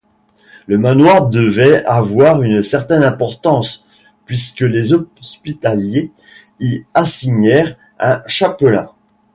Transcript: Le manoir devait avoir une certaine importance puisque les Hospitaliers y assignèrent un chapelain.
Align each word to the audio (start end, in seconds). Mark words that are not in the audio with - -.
Le 0.65 0.79
manoir 0.79 1.27
devait 1.29 1.85
avoir 1.85 2.41
une 2.41 2.63
certaine 2.63 3.03
importance 3.03 3.85
puisque 4.25 4.61
les 4.61 4.93
Hospitaliers 4.93 6.11
y 6.59 6.81
assignèrent 6.95 7.77
un 7.99 8.23
chapelain. 8.25 8.89